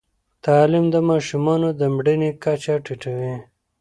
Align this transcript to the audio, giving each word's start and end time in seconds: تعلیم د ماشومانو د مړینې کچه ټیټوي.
تعلیم 0.45 0.85
د 0.91 0.95
ماشومانو 1.09 1.67
د 1.79 1.81
مړینې 1.95 2.31
کچه 2.43 2.75
ټیټوي. 2.85 3.35